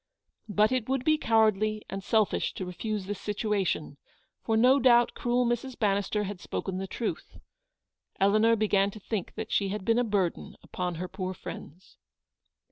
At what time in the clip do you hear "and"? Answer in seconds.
1.87-2.03